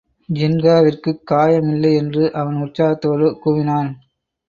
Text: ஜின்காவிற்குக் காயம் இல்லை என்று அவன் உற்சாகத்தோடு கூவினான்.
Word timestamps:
ஜின்காவிற்குக் 0.29 1.23
காயம் 1.23 1.69
இல்லை 1.69 1.93
என்று 1.95 2.33
அவன் 2.33 2.55
உற்சாகத்தோடு 2.55 3.39
கூவினான். 3.45 3.91